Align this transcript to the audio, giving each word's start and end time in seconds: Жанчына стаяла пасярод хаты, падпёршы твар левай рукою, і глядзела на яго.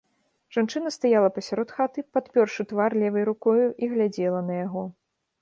Жанчына 0.55 0.91
стаяла 0.95 1.29
пасярод 1.35 1.69
хаты, 1.79 2.05
падпёршы 2.15 2.65
твар 2.73 2.91
левай 3.03 3.23
рукою, 3.31 3.65
і 3.83 3.93
глядзела 3.95 4.41
на 4.51 4.59
яго. 4.65 4.83